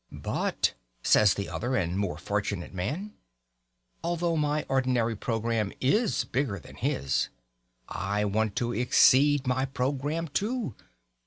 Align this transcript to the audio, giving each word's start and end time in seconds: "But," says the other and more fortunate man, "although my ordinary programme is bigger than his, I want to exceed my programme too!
"But," 0.11 0.73
says 1.03 1.35
the 1.35 1.47
other 1.47 1.75
and 1.75 1.95
more 1.95 2.17
fortunate 2.17 2.73
man, 2.73 3.13
"although 4.03 4.35
my 4.35 4.65
ordinary 4.67 5.15
programme 5.15 5.71
is 5.79 6.23
bigger 6.23 6.57
than 6.57 6.73
his, 6.77 7.29
I 7.87 8.25
want 8.25 8.55
to 8.55 8.73
exceed 8.73 9.45
my 9.45 9.65
programme 9.65 10.27
too! 10.29 10.73